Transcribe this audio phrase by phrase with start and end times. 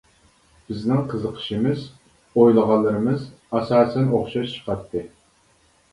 [0.69, 1.83] بىزنىڭ قىزىقىشىمىز،
[2.37, 5.05] ئويلىغانلىرىمىز ئاساسەن ئوخشاش چىقاتتى.